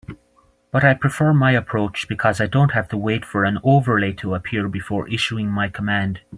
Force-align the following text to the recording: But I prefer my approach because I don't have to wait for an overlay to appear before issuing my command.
But 0.71 0.83
I 0.83 0.95
prefer 0.95 1.31
my 1.31 1.51
approach 1.51 2.07
because 2.07 2.41
I 2.41 2.47
don't 2.47 2.71
have 2.71 2.89
to 2.89 2.97
wait 2.97 3.23
for 3.23 3.43
an 3.43 3.59
overlay 3.63 4.13
to 4.13 4.33
appear 4.33 4.67
before 4.67 5.07
issuing 5.07 5.51
my 5.51 5.69
command. 5.69 6.21